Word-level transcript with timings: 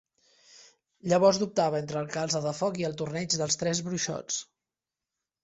Llavors 1.11 1.39
dubtava 1.43 1.81
entre 1.81 2.01
"El 2.01 2.07
calze 2.15 2.41
de 2.47 2.55
foc" 2.61 2.81
i 2.81 2.87
"El 2.91 2.97
Torneig 3.03 3.37
dels 3.43 3.61
Tres 3.65 3.85
Bruixots". 3.91 4.43